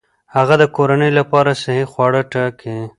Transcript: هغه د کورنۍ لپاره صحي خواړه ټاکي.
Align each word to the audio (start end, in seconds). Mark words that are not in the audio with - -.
هغه 0.35 0.55
د 0.61 0.63
کورنۍ 0.75 1.11
لپاره 1.19 1.59
صحي 1.61 1.85
خواړه 1.91 2.21
ټاکي. 2.31 2.77